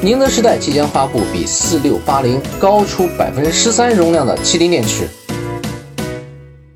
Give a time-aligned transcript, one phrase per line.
[0.00, 5.08] 宁德时代即将发布比四六八零高出百分之十三容量的麒麟电池。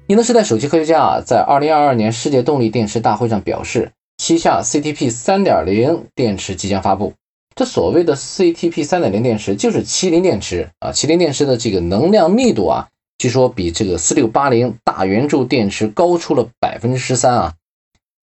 [0.08, 7.12] 宁德时代首席科学家啊，在二零二二年世界动力电池大会上表示，旗下 CTP 三点零电池即将发布。
[7.54, 17.54] 这所谓的 CTP 三点零电池就是麒麟电池啊，麒麟电池的这个能量密度啊，据说比这个四六八零大圆柱电池高出了百分之十三啊。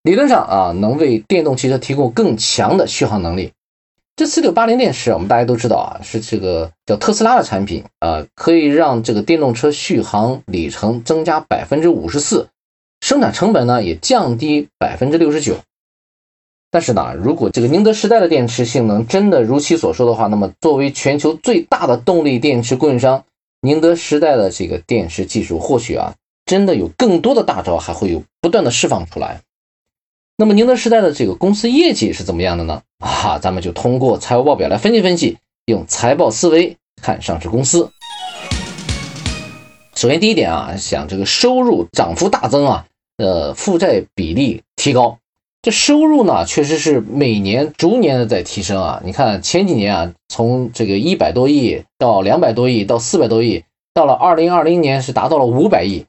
[0.04, 3.54] 理论上啊，能为电动汽车提供更强的续航能力。
[4.20, 12.50] 这四六八零电池，我们大家都知道啊，是这个叫特斯拉的产品啊，可以让这个电动车续航里程增加百分之五十四，
[13.00, 15.56] 生产成本呢也降低百分之六十九。
[16.70, 23.24] 但是呢，如果这个宁德时代的电池性能真的如其所说的话，那么作为全球最大的动力电池供应商，
[23.62, 26.14] 宁德时代的这个电池技术或许啊，
[26.46, 29.40] 真的有更多的大招还会有不断的释放出来。
[30.42, 32.82] 那么宁德时代的这个公司业绩是怎么样的呢？
[33.00, 37.92] 啊，咱们就通过财务报表来分析分析，用财报思维看上市公司。
[39.96, 42.86] 首先第一点啊，想这个收入涨幅大增啊，
[43.18, 45.18] 呃，负债比例提高。
[45.62, 49.02] 这收入呢，确实是每年逐年的在提升啊。
[49.04, 56.06] 你看前几年啊，从这个一百多亿到两百多亿到四百多亿，到了二零二零年是达到了五百亿。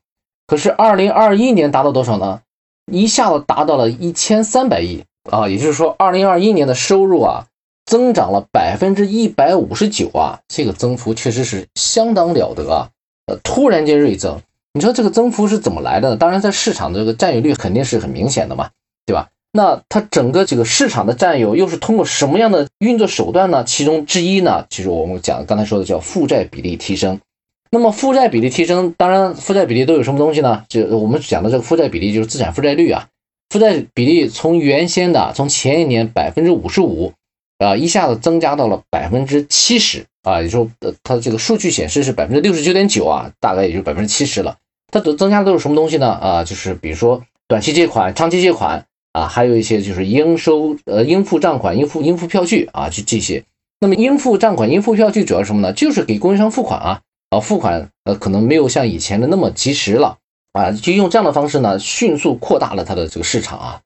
[0.47, 2.43] 可是二零二一年达到多少呢？
[2.91, 7.47] 一下子达到了一千三百亿啊，也就是说，二零二一年的收入啊，
[7.87, 12.89] 增长了百分之一百五十九啊，这个增幅确实是相当了得啊，
[13.27, 14.41] 呃，突然间锐增。
[14.73, 16.17] 你说这个增幅是怎么来的呢？
[16.17, 18.71] 当然，在市场的这个占有率肯定是很明显的嘛，
[19.05, 19.29] 对吧？
[19.53, 23.65] 那它整个这个市场的占有又是通过什么样的运作手段呢？
[23.65, 27.21] 其中之一呢，其实我们讲刚才说的叫负债比例提升。
[27.73, 30.65] 那么负债比例提升，当然负债比例都有什么东西呢？
[30.69, 33.07] 就我们讲的这个负债比例就是资产负债率啊。
[33.49, 37.13] 负债比例从原先的从前一年百分之五十五
[37.59, 40.69] 啊，一下子增加到了百分之七十啊，也就
[41.05, 44.57] 它这个数据显示是百分之六十九点九啊，大概也就百分之七十了。
[44.93, 46.11] 它的增加的都是什么东西呢？
[46.11, 53.45] 啊，就是比如说短期借款、长期借款啊，还有一些就是应收呃应付账款、应付应付票据啊，就这些。
[53.79, 55.73] 那么应付账款、应付票据主要是什么呢？
[55.73, 57.01] 就是给供应商付款啊。
[57.31, 60.19] 啊，付款呃可能没有像以前的那么及时了
[60.53, 63.81] 啊，就用这样的方式呢，迅速扩大了它的这个市场啊。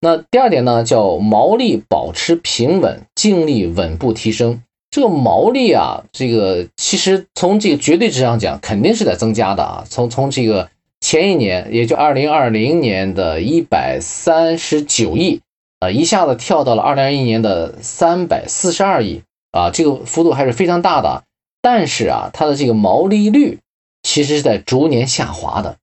[0.00, 4.62] 那第二点呢，叫毛利保持平稳，净利稳步提升。
[4.90, 9.84] 这个毛利啊，这个其实从这个绝对值上讲，肯定是在增加的啊。
[9.88, 15.40] 从从这个前一年，也就二零二零年的一百三十九亿
[15.80, 21.24] 啊，一下子跳到了二零二一年的三百四十二亿啊，这个幅度还是非常大的。
[21.60, 23.58] 但是啊，它的这个毛利率
[24.02, 25.76] 其实是在逐年下滑的。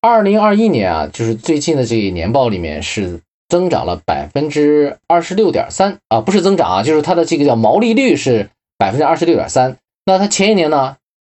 [0.00, 9.76] 二零二一年啊，就是最近的这个年报里面是增长了百分之二十六点三啊，不是增长啊，就是它的这个叫毛利率是百分之二十六点三。
[10.04, 10.96] 那它前一年呢，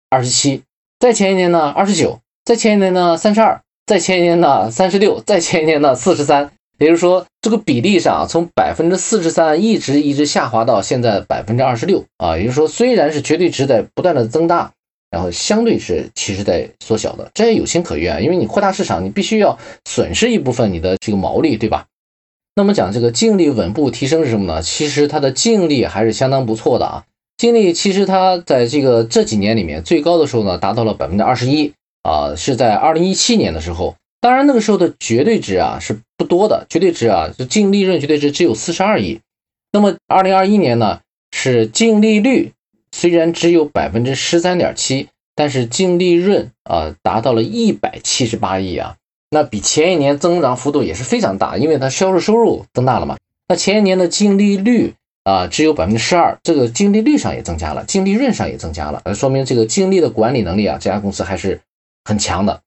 [0.10, 0.64] 二十七，
[1.00, 6.52] 再前一年呢，二十九，再前一年呢，三十二，再前一年呢，三十六，再前一年呢，四十三。
[6.78, 12.38] 也就是说，这个比例上从百分之四十三一直一直下滑到现在百分之二十六啊。
[12.38, 14.74] 也就是说，虽然是绝对值在不断的增大，
[15.10, 21.86] 然后相对是其实在缩小的，这也有情可原，因为你扩大市场，你必须要损失一部分你的这个毛利，对吧？
[22.56, 24.62] 那么讲这个净利稳步提升是什么呢？
[24.62, 27.04] 其实它的净利还是相当不错的啊。
[27.38, 31.72] 净利其实它在这个这几年里面最高的时候呢，达到了百分之二十一
[32.04, 33.96] 啊，是在二零一七年的时候。
[34.26, 39.20] 当然，那个时候的绝对值啊是不多的，绝对值啊就净利润绝对值只有四十二亿。
[39.72, 42.54] 那么二零二一年呢，是净利率
[42.92, 48.96] 虽然只有百分之十三点七，但是净利润啊达到了一百七十八亿啊，
[49.30, 53.18] 那比前一年增长幅度也是非常大，因为它销售收入增大了嘛。
[53.48, 61.62] 那前一年的净利率啊只有百分之十二，这个净利率上也增加了，净利润上也增加了，说明这个净利的管理能力啊，这家公司还是
[62.04, 62.64] 很强的。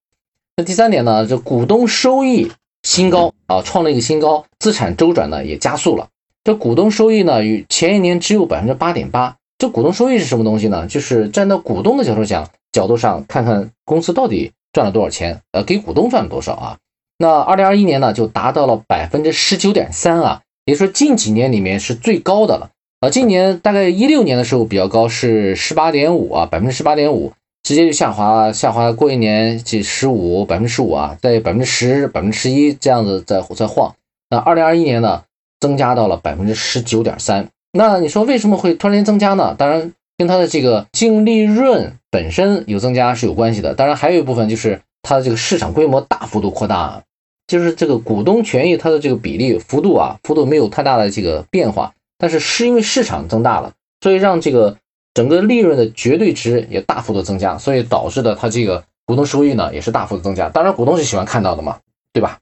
[0.59, 2.51] 那第三点呢，这股东收益
[2.83, 6.09] 新高啊，创了一个新高，资产周转呢也加速了。
[6.43, 9.37] 这股东收益呢，与前一年只有百分之八点八。
[9.57, 10.89] 这股东收益是什么东西呢？
[10.89, 16.79] 就是站到股东的角度讲，角度上看看公司到底赚了多少钱，呃，给股东赚了多少啊？
[17.19, 23.11] 那二零二一年呢，就达到了百分之十九点三啊，也就是说近几年里面是最高的了啊。
[23.11, 27.33] 今年大概一六年的时候比较高，是十八点五啊，百分之十八点五。
[27.63, 33.95] 直接就下滑，下滑过一年这十五百分之十五啊，在百分之十、百分之十一这样子在在晃。
[34.31, 35.25] 那二零二一年呢，
[35.61, 37.49] 增加到了百分之十九点三。
[37.73, 39.55] 那你说为什么会突然间增加呢？
[39.59, 43.75] 当然跟它的这个净利润本身有增加是有关系的。
[43.75, 47.03] 当然还有一部分就是它的这个市场规模大幅度扩大，
[47.47, 54.77] 就是这个股东权益它的这个比例幅度啊，幅度没有太大的这个变化，但是是因为市场增大了，所以让这个
[55.19, 60.49] 整个利润的绝对值也大幅度增加，所以导致的它这个股东收益呢也是大幅度增加。
[60.49, 61.81] 当然，股东是喜欢看到的嘛，
[62.13, 62.39] 对吧？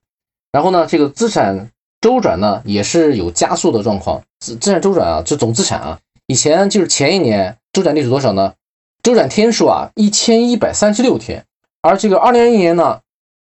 [0.52, 1.70] 然后呢，这个资产
[2.02, 4.22] 周转呢也是有加速的状况。
[4.40, 8.52] 资资产周转啊，就总资产啊，以前就是前一年周转率是多少呢？
[9.02, 11.46] 周转天数啊，一千一百三十六天，
[11.80, 13.00] 而这个二零二一年呢，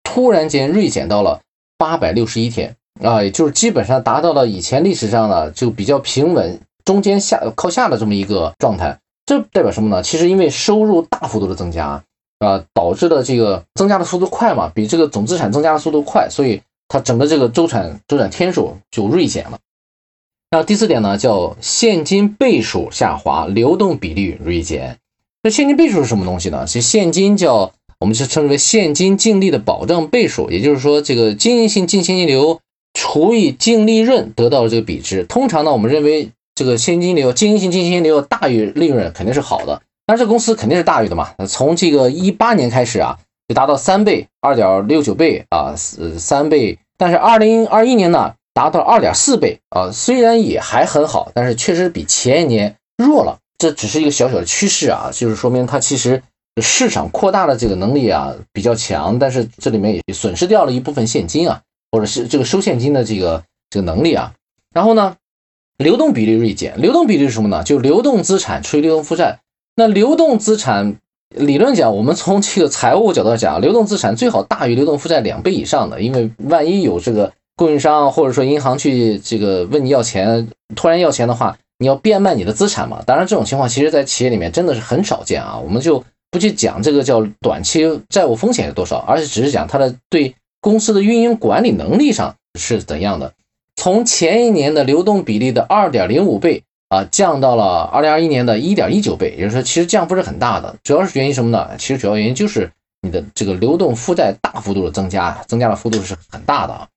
[0.04, 1.42] 突然间锐减到了
[1.76, 9.00] 八百六十一天啊，也就是基本上达到了以前历史上呢就比较平稳，中间下靠下的这么一个状态。
[9.28, 10.02] 这代表什么呢？
[10.02, 12.04] 其实因为收入大幅度的增加
[12.40, 19.60] 啊，导致的这个增加的速度快嘛，比这个总资产增加的速度快，所以它整个这个周转周转天数就锐减了。
[20.50, 24.98] 那第四点呢，叫现金倍数下滑，流动比率锐减。
[25.44, 26.66] 那现金倍数是什么东西呢？
[26.66, 32.62] 是现金叫我们是称之为现金净利的保障倍数，也就是说，这个经营性净现金流
[32.94, 35.26] 除以净利润得到的这个比值。
[35.26, 41.36] 通常呢，我们认为这个现金流经营性现金流大于利润肯定是好的，但是公司肯定是大于的嘛。
[41.48, 48.34] 从这个一八年开始啊，就达到三倍、二点六九倍啊，呃三倍，但是二零二一年呢？
[48.56, 53.38] 达到二点四倍啊，虽然也还很好，但是确实比前一年弱了。
[53.60, 56.24] 这只是一个小小的趋势啊，就是说明它其实
[56.60, 61.62] 市场扩大的这个能力啊比较强，但是这里面也损失掉了一部分现金啊，
[61.92, 64.34] 或者是这个收现金的这个这个能力啊。
[64.74, 65.16] 然后呢，
[65.78, 67.64] 流动比率锐减，流动比率是什么呢？
[67.64, 69.40] 就流动资产除以流动负债。
[69.76, 70.96] 那流动资产
[71.30, 77.34] 理论讲，我们从这个财务角度讲，流动资产最好大于流动负债两倍以上的，因为万一有这个。
[77.60, 83.02] 供应商或者说银行去这个问你要钱，突然要钱的话，你要变卖你的资产嘛？
[83.04, 85.58] 当然，这种情况其实在企业里面真的是很少见啊。
[85.58, 93.34] 我们就不去讲这个叫短期债务风险是多少，而且只是讲它的对公司的运营管理能力上是怎样的。
[93.78, 100.76] 从前一年的流动比例的二点零五倍啊，降到了二零二一年的一点一九倍，也就是说，其实降幅是很大的。
[100.84, 101.70] 主要是原因什么呢？
[101.78, 102.72] 其实主要原因就是
[103.02, 106.88] 你的这个流动负债大幅度的增加，增加的幅度是很大的啊。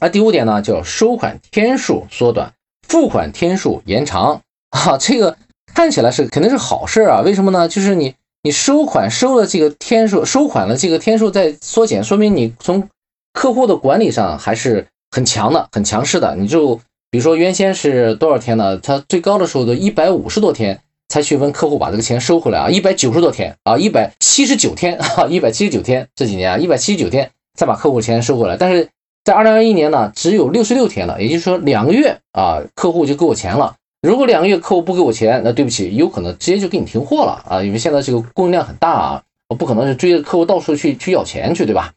[0.00, 2.52] 那第五点呢，叫收款天数缩短，
[2.86, 5.36] 付款天数延长啊，这个
[5.74, 7.20] 看起来是肯定是好事啊。
[7.20, 7.68] 为什么呢？
[7.68, 12.88] 就是你你收款收的这个天数，收款的这个天数在缩减，说明你从
[13.32, 16.34] 客户的管理上还是很强的，很强势的。
[16.34, 16.74] 你就
[17.10, 18.78] 比如说原先是多少天呢？
[18.78, 28.88] 他最高的时候都一百五十多天才去问客户把这个钱收回来啊，一百九十多天啊，一百七十九天啊，一百七十九天这几年啊，一百七十九天才把客户钱收回来，但是。
[29.24, 33.76] 在二零二一年呢，只有六十六天了，也就是说两个月啊，客户就给我钱了。
[34.00, 41.92] 如果两个月客户不给我钱，那对不起，有可能直接就给你停货了啊，因为现在这个供应量很大啊，我不可能是追着客户到处去去要钱去，对吧？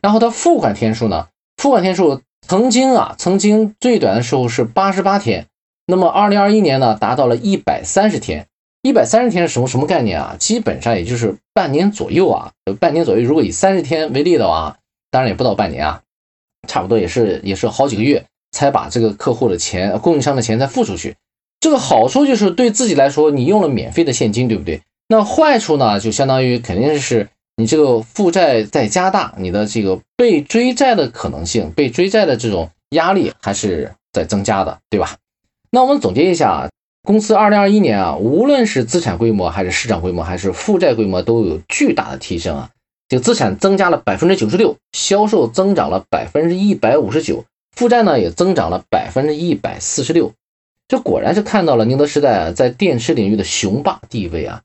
[0.00, 1.26] 然后他付款天数呢，
[1.58, 5.46] 付款天数曾经啊，曾经最短的时候是八十八天，
[5.86, 8.46] 那么二零二一年呢，达到了一百三十天。
[8.82, 10.36] 一百三十天是什么什么概念啊？
[10.38, 12.50] 基本上也就是半年左右啊，
[12.80, 13.22] 半年左右。
[13.22, 14.78] 如果以三十天为例的话，
[15.10, 16.00] 当然也不到半年啊。
[16.66, 21.16] 差不多也是也是好几个月才把这个客户的钱、供应商的钱再付出去。
[21.60, 24.80] 这个好处就是对自己来说，你用了免费的现金，对不对？
[25.08, 27.28] 那坏处呢，就相当于肯定是
[27.60, 35.16] 你这个负债在加大，你的这个被追债的可能性、被追债的这种压力还是在增加的，对吧？
[35.70, 36.70] 那我们总结一下啊，
[37.02, 42.70] 公司二零二一年啊，无论是资产规模、还是市场规模、还是负债规模，都有巨大的提升啊。
[43.08, 47.44] 这个资产增加了百分之九十六，销售增长了百分之一百五十九，
[47.76, 50.32] 负债呢也增长了百分之一百四十六。
[50.88, 54.62] 这果然是看到了宁德时代在电池领域的雄霸地位啊。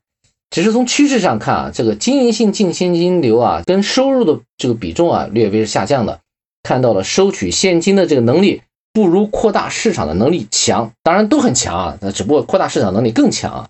[0.50, 6.20] 只是从趋势上看啊，这个经营性净现金流啊跟收入的这个比重啊略微是下降的，
[6.62, 8.62] 看到了收取现金的这个能力
[8.92, 13.68] 不如扩大市场的能力强，当然都很强啊，那只不过扩大市场能力更强啊，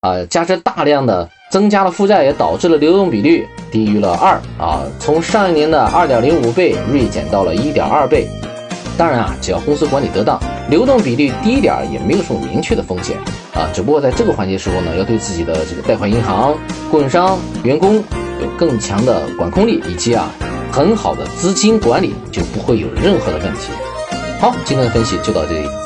[0.00, 1.30] 啊加之大量的。
[1.50, 8.26] 增加了负债，也导致了流动比率低于了二啊，从上一年的二点零五倍锐减到了一点二倍。
[8.96, 13.16] 当然啊，只要公司管理得当，流动比率低一点也没有什么明确的风险
[13.52, 13.68] 啊。
[13.72, 16.56] 只不过在这个环节时候呢，要对自己的这个贷款银行、
[16.90, 17.96] 供应商、员工
[18.40, 20.30] 有更强的管控力，以及啊
[20.70, 23.70] 很好的资金管理，就不会有任何的问题。
[24.40, 25.83] 好，今天的分析就到这里。